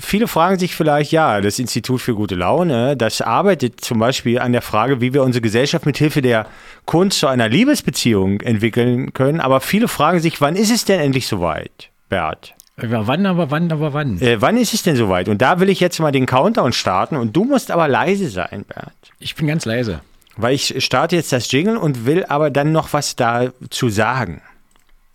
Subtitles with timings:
[0.00, 4.52] viele fragen sich vielleicht, ja, das Institut für gute Laune, das arbeitet zum Beispiel an
[4.52, 6.46] der Frage, wie wir unsere Gesellschaft mit Hilfe der
[6.84, 9.40] Kunst zu einer Liebesbeziehung entwickeln können.
[9.40, 12.54] Aber viele fragen sich, wann ist es denn endlich soweit, Bert?
[12.80, 14.20] Ja, wann, aber wann, aber wann?
[14.20, 15.28] Äh, wann ist es denn soweit?
[15.28, 18.64] Und da will ich jetzt mal den Countdown starten und du musst aber leise sein,
[18.66, 18.94] Bert.
[19.18, 20.00] Ich bin ganz leise.
[20.36, 24.40] Weil ich starte jetzt das Jingle und will aber dann noch was dazu sagen.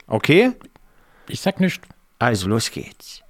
[0.05, 0.52] Okay?
[1.28, 1.88] Ich sag nichts.
[2.20, 3.23] Also los geht's.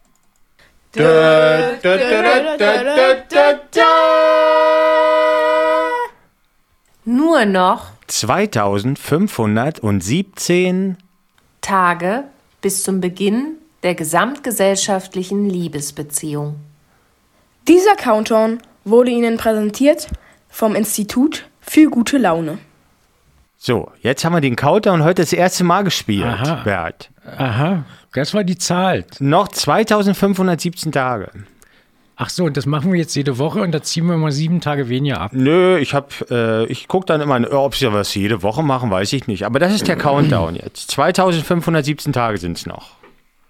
[7.06, 10.98] Nur noch 2517
[11.62, 12.24] Tage
[12.62, 16.56] bis zum Beginn der gesamtgesellschaftlichen Liebesbeziehung.
[17.68, 20.08] Dieser Countdown wurde Ihnen präsentiert
[20.50, 22.58] vom Institut für gute Laune.
[23.58, 26.62] So, jetzt haben wir den Countdown heute das erste Mal gespielt, Aha.
[26.64, 27.10] Bert.
[27.38, 27.84] Aha,
[28.14, 29.06] das war die Zahl.
[29.20, 31.32] Noch 2517 Tage.
[32.20, 34.60] Ach so, und das machen wir jetzt jede Woche und da ziehen wir mal sieben
[34.60, 35.32] Tage weniger ab.
[35.34, 39.14] Nö, ich hab, äh, ich gucke dann immer, ob sie was jede Woche machen, weiß
[39.14, 39.46] ich nicht.
[39.46, 40.90] Aber das ist der Countdown jetzt.
[40.92, 42.98] 2517 Tage sind es noch.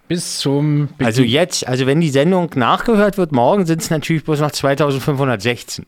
[0.09, 1.05] Bis zum Beginn.
[1.05, 5.85] Also jetzt, also wenn die Sendung nachgehört wird, morgen sind es natürlich bloß noch 2516.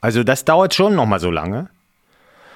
[0.00, 1.68] Also das dauert schon noch mal so lange.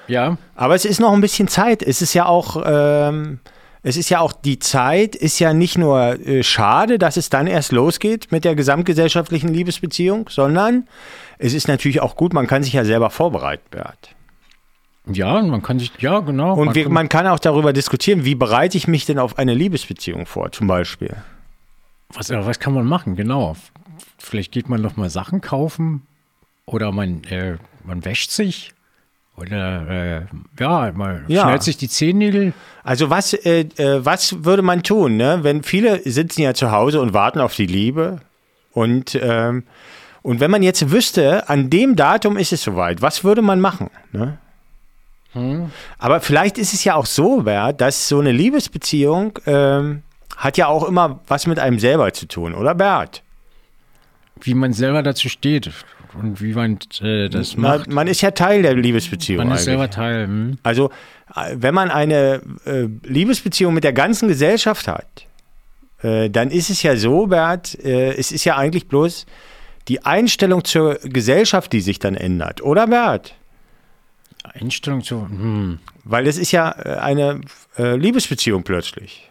[0.07, 1.83] ja, Aber es ist noch ein bisschen Zeit.
[1.83, 3.39] Es ist ja auch, ähm,
[3.81, 7.47] es ist ja auch die Zeit, ist ja nicht nur äh, schade, dass es dann
[7.47, 10.87] erst losgeht mit der gesamtgesellschaftlichen Liebesbeziehung, sondern
[11.37, 14.15] es ist natürlich auch gut, man kann sich ja selber vorbereiten, Bert.
[15.05, 16.55] ja, man kann sich, ja, genau.
[16.55, 19.53] Und wir, kann- man kann auch darüber diskutieren, wie bereite ich mich denn auf eine
[19.53, 21.15] Liebesbeziehung vor, zum Beispiel.
[22.13, 23.55] was, was kann man machen, genau.
[24.17, 26.05] Vielleicht geht man noch mal Sachen kaufen
[26.65, 27.55] oder man, äh,
[27.85, 28.73] man wäscht sich
[29.39, 30.21] oder, äh,
[30.59, 31.43] ja, man Ja.
[31.43, 32.53] schneidet sich die Zehennägel.
[32.83, 35.39] Also was, äh, äh, was würde man tun, ne?
[35.41, 38.19] Wenn viele sitzen ja zu Hause und warten auf die Liebe
[38.73, 39.63] und ähm,
[40.21, 43.89] und wenn man jetzt wüsste, an dem Datum ist es soweit, was würde man machen?
[44.11, 44.37] Ne?
[45.97, 50.01] Aber vielleicht ist es ja auch so, Bert, dass so eine Liebesbeziehung ähm,
[50.35, 53.23] hat ja auch immer was mit einem selber zu tun, oder Bert?
[54.41, 55.69] wie man selber dazu steht
[56.13, 57.91] und wie man äh, das macht.
[57.91, 59.45] man ist ja Teil der Liebesbeziehung.
[59.45, 59.65] Man ist eigentlich.
[59.65, 60.27] selber Teil.
[60.27, 60.57] Hm?
[60.63, 60.89] Also,
[61.35, 65.27] äh, wenn man eine äh, Liebesbeziehung mit der ganzen Gesellschaft hat,
[66.01, 69.25] äh, dann ist es ja so, Bert, äh, es ist ja eigentlich bloß
[69.87, 73.35] die Einstellung zur Gesellschaft, die sich dann ändert, oder Bert?
[74.43, 75.27] Einstellung zu.
[75.27, 75.79] Hm.
[76.03, 77.41] Weil es ist ja äh, eine
[77.77, 79.29] Liebesbeziehung plötzlich.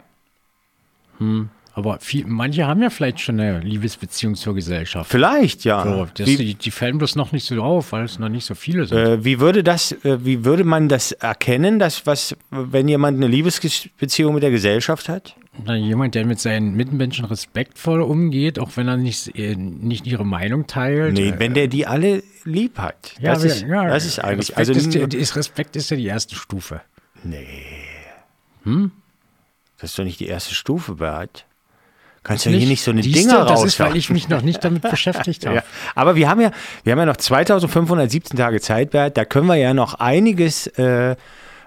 [1.78, 5.09] Aber viel, manche haben ja vielleicht schon eine Liebesbeziehung zur Gesellschaft.
[5.09, 5.84] Vielleicht, ja.
[5.84, 8.44] So, das, wie, die, die fallen bloß noch nicht so auf, weil es noch nicht
[8.44, 8.99] so viele sind.
[8.99, 13.28] äh, wie würde das, äh, wie würde man das erkennen, dass was, wenn jemand eine
[13.28, 15.37] Liebesbeziehung mit der Gesellschaft hat?
[15.65, 20.27] Na, jemand, der mit seinen Mitmenschen respektvoll umgeht, auch wenn er nicht, äh, nicht ihre
[20.27, 21.15] Meinung teilt.
[21.15, 23.12] Nee, wenn der die alle lieb hat.
[23.21, 24.49] ja, das, wir- ist, ja, das ist eigentlich.
[24.56, 26.81] Respekt, Also, ist, die- Respekt ist ja die erste Stufe.
[29.81, 31.44] Das ist doch nicht die erste Stufe, Bert.
[32.28, 34.43] Kannst ja hier nicht so eine Siehst Dinger du, Das ist, weil ich mich noch
[34.43, 35.56] nicht damit beschäftigt habe.
[35.56, 35.62] Ja.
[35.94, 36.50] Aber wir haben ja,
[36.84, 39.16] wir haben ja noch 2517 Tage Zeit, Bert.
[39.16, 41.17] Da können wir ja noch einiges, äh,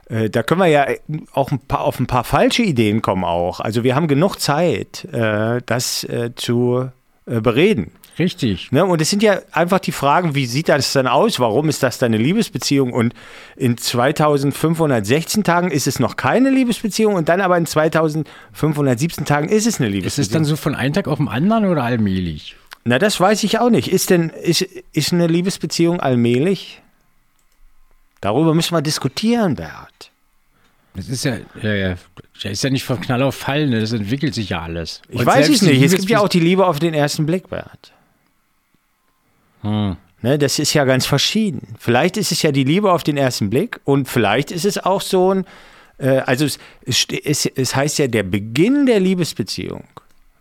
[0.07, 0.85] äh, da können wir ja
[1.33, 3.59] auch ein paar, auf ein paar falsche Ideen kommen auch.
[3.59, 6.91] Also wir haben genug Zeit, äh, das äh, zu
[7.25, 7.91] äh, bereden.
[8.21, 8.71] Richtig.
[8.71, 8.85] Ne?
[8.85, 11.39] Und es sind ja einfach die Fragen, wie sieht das dann aus?
[11.39, 12.93] Warum ist das dann eine Liebesbeziehung?
[12.93, 13.15] Und
[13.55, 19.65] in 2516 Tagen ist es noch keine Liebesbeziehung und dann aber in 2517 Tagen ist
[19.65, 20.23] es eine Ist Liebesbeziehung.
[20.23, 22.55] es dann so von einem Tag auf den anderen oder allmählich?
[22.83, 23.87] Na, das weiß ich auch nicht.
[23.87, 24.61] Ist denn, ist,
[24.93, 26.81] ist eine Liebesbeziehung allmählich?
[28.21, 30.11] Darüber müssen wir diskutieren, Bert.
[30.93, 31.99] Das ist ja, das
[32.43, 33.79] ist ja nicht von Knall auf Fall, ne?
[33.79, 35.01] das entwickelt sich ja alles.
[35.09, 35.81] Ich Und weiß es nicht.
[35.81, 37.93] Es gibt ja auch die Liebe auf den ersten Blick, Bert.
[39.61, 39.97] Hm.
[40.22, 41.75] Ne, das ist ja ganz verschieden.
[41.79, 45.01] Vielleicht ist es ja die Liebe auf den ersten Blick und vielleicht ist es auch
[45.01, 45.45] so ein,
[45.97, 49.83] äh, also es, es, es, heißt ja, der Beginn der Liebesbeziehung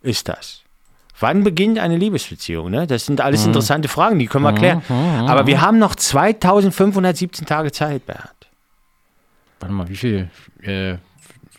[0.02, 0.62] ist das.
[1.18, 2.70] Wann beginnt eine Liebesbeziehung?
[2.70, 2.86] Ne?
[2.86, 4.82] Das sind alles interessante Fragen, die können wir klären.
[4.88, 8.40] Aber wir haben noch 2517 Tage Zeit, Bert.
[9.60, 10.30] Warte mal, wie viel,
[10.62, 10.96] äh,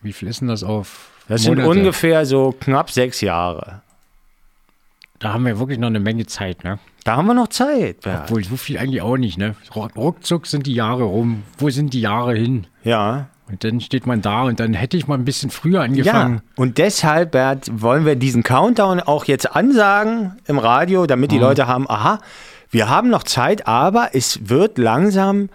[0.01, 1.69] wie viel ist denn das auf Das sind Monate?
[1.69, 3.83] ungefähr so knapp sechs Jahre.
[5.21, 6.79] Da haben wir wirklich noch eine Menge Zeit, ne?
[7.03, 8.23] Da haben wir noch Zeit, Bert.
[8.25, 9.55] Obwohl, so viel eigentlich auch nicht, ne?
[9.75, 11.43] Ruck- Ruckzuck sind die Jahre rum.
[11.59, 12.67] Wo sind die Jahre hin?
[12.83, 13.27] Ja.
[13.47, 16.41] Und dann steht man da und dann hätte ich mal ein bisschen früher Ja, angefangen.
[16.55, 21.67] und deshalb, Bert, wollen wir diesen Countdown auch jetzt ansagen im Radio, damit die Leute
[21.67, 22.19] haben, aha,
[22.69, 25.49] wir haben noch Zeit, aber es wird langsam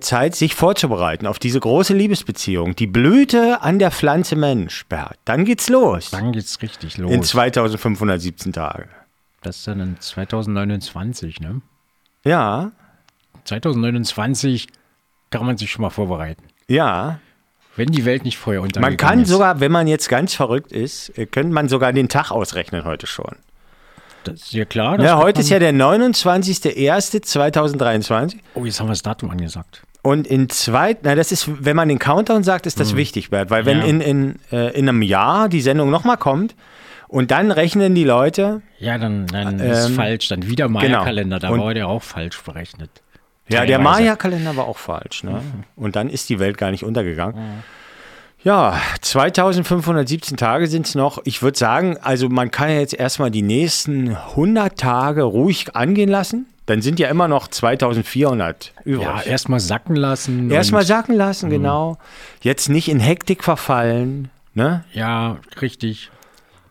[0.00, 2.74] Zeit, sich vorzubereiten auf diese große Liebesbeziehung.
[2.76, 5.18] Die Blüte an der Pflanze Mensch, Bert.
[5.24, 6.10] Dann geht's los.
[6.10, 7.10] Dann geht's richtig los.
[7.12, 8.88] In 2517 Tage.
[9.42, 11.60] das ist dann in 2029, ne?
[12.24, 12.72] Ja,
[13.44, 14.66] 2029
[15.30, 16.44] kann man sich schon mal vorbereiten.
[16.68, 17.20] ja.
[17.76, 19.28] Wenn die Welt nicht vorher untergegangen Man kann ist.
[19.28, 23.06] sogar, wenn man jetzt ganz verrückt ist, äh, könnte man sogar den Tag ausrechnen heute
[23.06, 23.36] schon.
[24.32, 24.98] Das ist ja klar.
[25.00, 28.36] Ja, kann heute ist ja der 29.01.2023.
[28.54, 29.82] Oh, jetzt haben wir das Datum angesagt.
[30.02, 33.50] Und in zwei, na das ist, wenn man den Countdown sagt, ist das wichtig, Bert,
[33.50, 33.84] weil wenn Ja.
[33.84, 36.54] in, in, äh, in einem Jahr die Sendung nochmal kommt
[37.08, 40.28] und dann rechnen die Leute, Ja, dann, dann ist Ähm, falsch.
[40.28, 41.38] Dann wieder Maya-Kalender.
[41.40, 42.90] Da Und- war der auch falsch berechnet.
[43.48, 44.02] ja, der Teilweise.
[44.02, 45.42] Maya-Kalender war auch falsch, ne?
[45.74, 47.34] Und dann ist die Welt gar nicht untergegangen.
[48.44, 51.18] Ja, 2517 Tage sind es noch.
[51.24, 56.08] Ich würde sagen, also man kann ja jetzt erstmal die nächsten 100 Tage ruhig angehen
[56.08, 56.46] lassen.
[56.66, 59.02] Dann sind ja immer noch 2400 übrig.
[59.06, 60.50] Ja, erstmal sacken lassen.
[60.50, 61.96] Erstmal sacken lassen, genau.
[62.42, 64.30] Jetzt nicht in Hektik verfallen.
[64.54, 64.84] Ne?
[64.92, 66.10] Ja, richtig.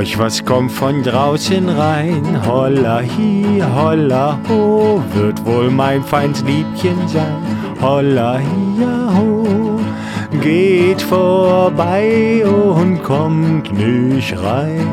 [0.02, 2.40] Horch, was kommt von draußen rein?
[2.44, 7.36] Holla hi, holla ho, wird wohl mein feins Liebchen sein.
[7.80, 9.78] Holla hi, ja, ho,
[10.40, 14.88] geht vorbei und kommt nicht rein.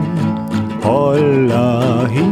[0.83, 2.29] Holla hi,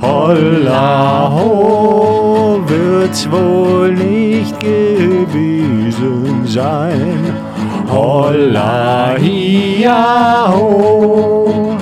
[0.00, 7.45] holla ho, wird's wohl nicht gewesen sein.
[7.88, 11.76] Holla hi, ja, ho.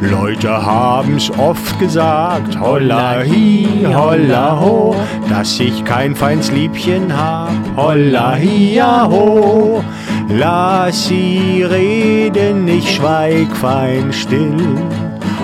[0.00, 4.96] Leute haben's oft gesagt, holla hi, holla ho,
[5.28, 9.84] dass ich kein feins Liebchen hab, holla hi, ja, ho.
[10.28, 14.56] Lass sie reden, ich schweig fein still.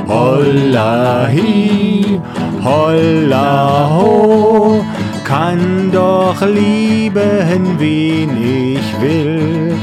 [0.08, 2.20] Holla hi,
[2.64, 4.84] holla ho,
[5.28, 9.76] kann doch lieben, wen ich will.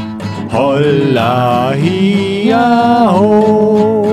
[0.51, 4.07] Holla hi, ja, ho.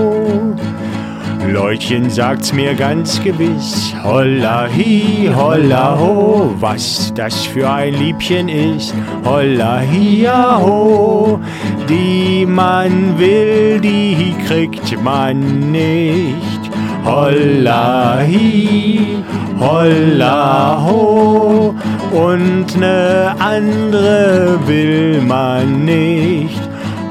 [1.48, 8.94] Leutchen sagt's mir ganz gewiss, holla hi, holla ho, was das für ein Liebchen ist,
[9.24, 11.40] holla hi, ja, ho,
[11.88, 16.62] die man will, die kriegt man nicht,
[17.04, 19.22] holla hi,
[19.62, 21.74] holla ho,
[22.12, 26.60] und ne andere will man nicht,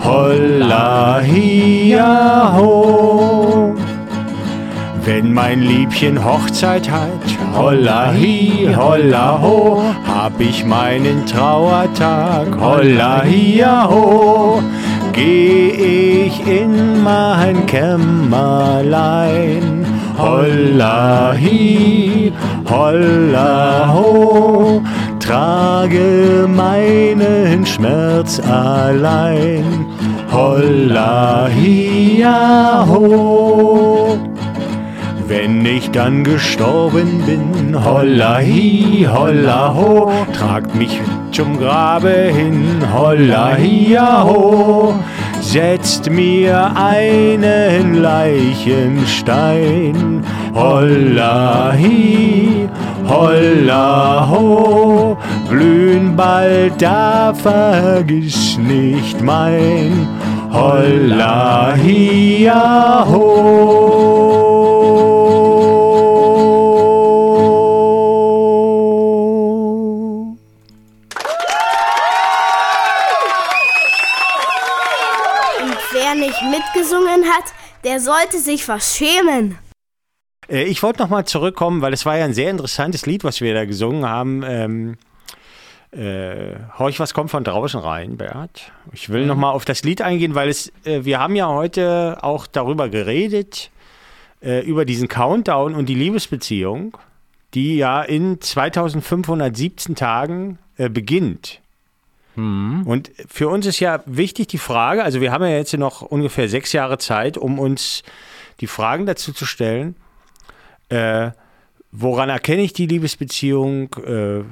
[0.04, 3.74] holla hi, ja, ho.
[5.04, 7.26] Wenn mein Liebchen Hochzeit hat,
[7.58, 14.62] holla hi, holla ho, hab ich meinen Trauertag, holla hi, ja, ho,
[15.12, 19.71] geh ich in mein Kämmerlein,
[20.22, 22.32] holla hi,
[22.70, 24.82] holla ho,
[25.20, 29.86] trage meinen Schmerz allein,
[30.32, 34.20] holla hi, ja, ho.
[35.28, 41.00] Wenn ich dann gestorben bin, holla hi, holla ho, tragt mich
[41.32, 42.62] zum Grabe hin,
[42.94, 44.94] holla hi, ho,
[45.52, 50.24] setzt mir einen Leichenstein,
[50.56, 52.70] holla hi,
[53.06, 55.18] holla ho,
[55.50, 60.08] blühen bald, da vergiss nicht mein
[60.52, 64.41] Holla hia ho.
[76.74, 79.58] Nicht mitgesungen hat, der sollte sich was schämen.
[80.50, 83.54] Äh, Ich wollte nochmal zurückkommen, weil es war ja ein sehr interessantes Lied, was wir
[83.54, 84.44] da gesungen haben.
[84.46, 84.98] Ähm,
[85.92, 88.72] äh, Horch, was kommt von draußen rein, Bert?
[88.94, 92.48] Ich will nochmal auf das Lied eingehen, weil es, äh, wir haben ja heute auch
[92.48, 93.72] darüber geredet,
[94.42, 96.98] äh, über diesen Countdown und die Liebesbeziehung,
[97.54, 101.60] die ja in 2517 Tagen äh, beginnt.
[102.86, 106.48] Und für uns ist ja wichtig die Frage, also wir haben ja jetzt noch ungefähr
[106.48, 108.04] sechs Jahre Zeit, um uns
[108.62, 109.96] die Fragen dazu zu stellen,
[110.90, 111.32] äh,
[111.92, 114.44] woran erkenne ich die Liebesbeziehung, äh,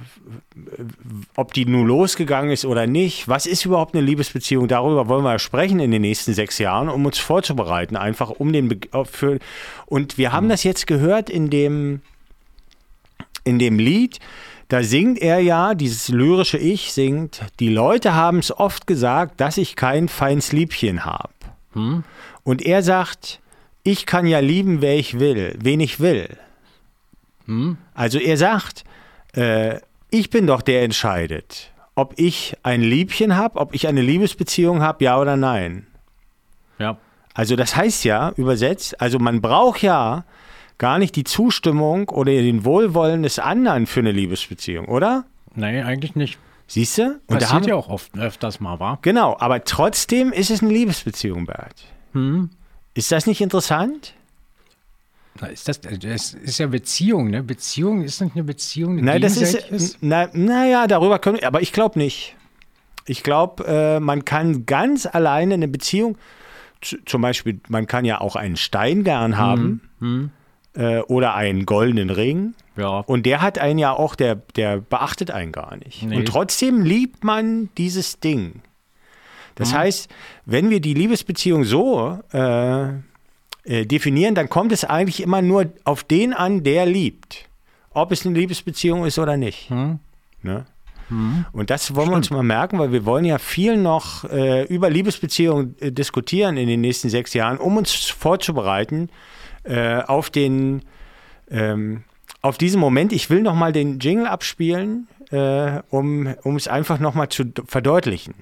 [1.36, 5.40] ob die nun losgegangen ist oder nicht, was ist überhaupt eine Liebesbeziehung, darüber wollen wir
[5.40, 9.40] sprechen in den nächsten sechs Jahren, um uns vorzubereiten, einfach um den, Be für,
[9.86, 12.02] und wir haben das jetzt gehört in dem,
[13.46, 14.20] in dem Lied,
[14.70, 19.58] da singt er ja, dieses lyrische Ich singt, die Leute haben es oft gesagt, dass
[19.58, 21.34] ich kein feins Liebchen habe.
[22.44, 23.42] Und er sagt,
[23.84, 26.38] ich kann ja lieben, wer ich will, wen ich will.
[27.96, 28.84] Also er sagt,
[29.36, 29.80] äh,
[30.12, 35.04] ich bin doch der entscheidet, ob ich ein Liebchen habe, ob ich eine Liebesbeziehung habe,
[35.04, 35.88] ja oder nein.
[36.78, 36.98] Ja.
[37.34, 40.26] Also das heißt ja, übersetzt, also man braucht ja
[40.80, 45.26] gar nicht die Zustimmung oder den Wohlwollen des anderen für eine Liebesbeziehung, oder?
[45.54, 46.40] Nee, eigentlich nicht.
[46.66, 47.04] Siehst du?
[47.04, 49.00] Und da Passiert haben, ja auch oft, öfters mal, war.
[49.02, 51.84] Genau, aber trotzdem ist es eine Liebesbeziehung, Bert.
[52.14, 52.50] Hm.
[52.94, 54.14] Ist das nicht interessant?
[55.42, 57.44] Na, Ist das, das ist ja Beziehung, ne?
[57.44, 59.98] Beziehung ist nicht eine Beziehung, eine Nein, das ist, gegenseitiges?
[60.02, 62.36] na, naja, darüber können wir, aber ich glaube nicht.
[63.06, 66.18] Ich glaube, äh, man kann ganz alleine eine Beziehung,
[67.06, 69.82] zum Beispiel, man kann ja auch einen Stein gern haben
[70.80, 72.54] äh, oder einen goldenen Ring.
[72.78, 73.00] Ja.
[73.00, 76.04] Und der hat einen ja auch, der, der beachtet einen gar nicht.
[76.04, 76.16] Nee.
[76.16, 78.62] Und trotzdem liebt man dieses Ding.
[79.56, 80.10] Das heißt,
[80.46, 82.84] wenn wir die Liebesbeziehung so äh,
[83.66, 87.50] äh, definieren, dann kommt es eigentlich immer nur auf den an, der liebt.
[87.90, 89.70] Ob es eine Liebesbeziehung ist oder nicht.
[90.44, 90.66] Ne?
[91.52, 94.90] Und das wollen wir uns mal merken, weil wir wollen ja viel noch äh, über
[94.90, 99.39] Liebesbeziehungen äh, diskutieren in den nächsten sechs Jahren, um uns vorzubereiten äh,
[99.74, 100.84] auf den
[101.52, 102.04] ähm,
[102.42, 103.12] auf diesen Moment.
[103.14, 107.46] Ich will noch mal den Jingle abspielen, äh, um, um es einfach noch mal zu
[107.68, 108.34] verdeutlichen.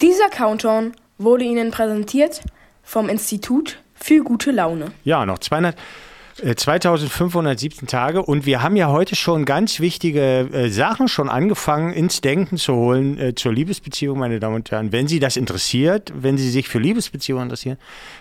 [0.00, 2.42] Dieser Countdown wurde Ihnen präsentiert
[2.90, 4.90] vom Institut für gute Laune.
[5.04, 5.76] Ja, noch 200,
[6.42, 11.92] äh, 2517 Tage und wir haben ja heute schon ganz wichtige äh, Sachen schon angefangen
[11.92, 14.90] ins Denken zu holen äh, zur Liebesbeziehung, meine Damen und Herren.
[14.90, 17.78] Wenn Sie das interessiert, wenn Sie sich für Liebesbeziehungen interessieren,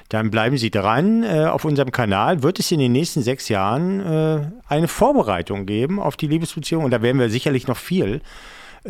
[0.09, 1.23] dann bleiben Sie dran.
[1.23, 5.99] Äh, auf unserem Kanal wird es in den nächsten sechs Jahren äh, eine Vorbereitung geben
[5.99, 8.21] auf die Liebesbeziehung und da werden wir sicherlich noch viel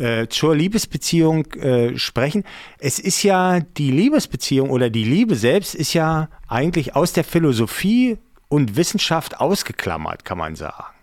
[0.00, 2.44] äh, zur Liebesbeziehung äh, sprechen.
[2.78, 8.18] Es ist ja die Liebesbeziehung oder die Liebe selbst ist ja eigentlich aus der Philosophie
[8.48, 10.94] und Wissenschaft ausgeklammert, kann man sagen.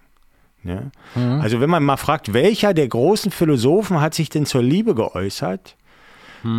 [0.64, 0.92] Ne?
[1.16, 5.76] Also wenn man mal fragt, welcher der großen Philosophen hat sich denn zur Liebe geäußert?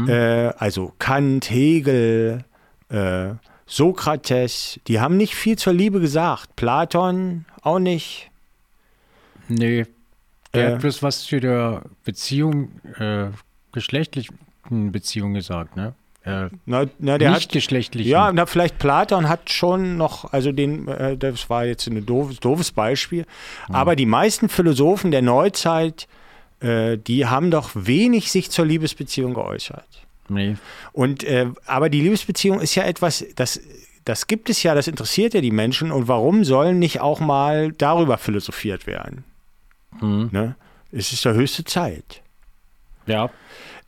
[0.09, 2.45] Äh, also Kant, Hegel,
[2.89, 3.31] äh,
[3.67, 6.57] Sokrates, die haben nicht viel zur Liebe gesagt.
[6.57, 8.31] Platon auch nicht.
[9.49, 9.87] Nee.
[10.53, 10.73] Äh.
[10.73, 13.27] hat bloß was zu der Beziehung, äh,
[13.73, 14.37] geschlechtlichen
[14.93, 15.95] Beziehung gesagt, ne?
[16.25, 18.11] Äh, Na, na, der nicht hat, geschlechtlichen.
[18.11, 22.41] Ja, na, vielleicht Platon hat schon noch, also den, äh, das war jetzt ein doofes,
[22.41, 23.25] doofes Beispiel,
[23.69, 26.09] aber die meisten Philosophen der Neuzeit,
[26.61, 29.87] äh, die haben doch wenig sich zur Liebesbeziehung geäußert.
[30.29, 30.57] Nee.
[30.93, 33.61] Und äh, aber die Liebesbeziehung ist ja etwas, das,
[34.05, 35.91] das gibt es ja, das interessiert ja die Menschen.
[35.93, 39.25] Und warum sollen nicht auch mal darüber philosophiert werden?
[40.01, 40.57] Ne?
[40.93, 42.23] Es ist der höchste Zeit.
[43.07, 43.31] Ja.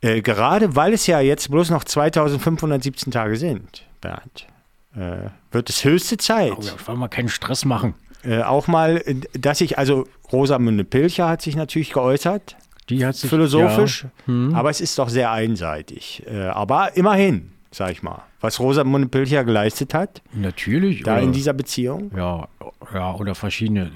[0.01, 4.47] Äh, gerade weil es ja jetzt bloß noch 2517 Tage sind, Bernd.
[4.95, 6.53] äh, wird es höchste Zeit.
[6.57, 7.93] Oh, ja, wollen wir keinen Stress machen.
[8.23, 12.55] Äh, auch mal, äh, dass ich, also Rosamunde Pilcher hat sich natürlich geäußert,
[12.89, 14.55] Die hat sich philosophisch, Ja, hm.
[14.55, 16.23] aber es ist doch sehr einseitig.
[16.27, 21.03] Äh, aber immerhin, sag ich mal, was Rosamunde Pilcher geleistet hat, natürlich.
[21.03, 22.11] da oder, in dieser Beziehung.
[22.15, 22.47] ja,
[22.93, 23.91] ja, oder verschiedene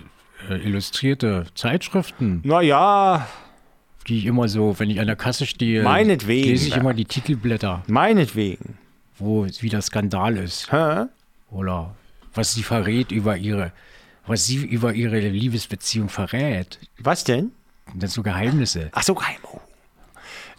[0.54, 3.28] illustrierte Zeitschriften, Naja,
[4.08, 7.06] die ich immer so, wenn ich an der Kasse stehe, Meinetwegen, lese ich immer die
[7.06, 8.78] Titelblätter, meinetwegen.
[9.18, 10.72] wo es wieder Skandal ist.
[10.72, 11.06] Hä?
[11.52, 11.96] Oder
[12.34, 13.72] was sie verrät über ihre,
[14.28, 16.80] was sie über ihre Liebesbeziehung verrät.
[17.00, 17.52] Was denn?
[17.94, 18.90] Dann so Geheimnisse.
[18.92, 19.38] Ach so, geheim.
[19.44, 19.60] Oh.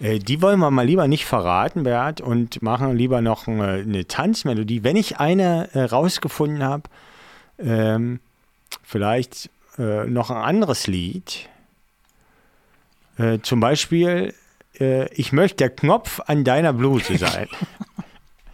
[0.00, 4.06] Äh, die wollen wir mal lieber nicht verraten, Bert, und machen lieber noch eine, eine
[4.06, 4.84] Tanzmelodie.
[4.84, 6.84] Wenn ich eine äh, rausgefunden habe,
[7.58, 8.20] ähm,
[8.82, 11.48] vielleicht äh, noch ein anderes Lied.
[13.18, 14.34] Äh, zum Beispiel,
[14.78, 17.48] äh, ich möchte der Knopf an deiner Bluse sein.